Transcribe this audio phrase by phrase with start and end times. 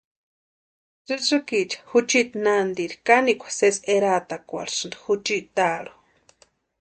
[1.05, 5.95] Tsïtsïkiecha juchiti nanteri kanekwa sésï eraatakwarhisïnti juchiti taarhu.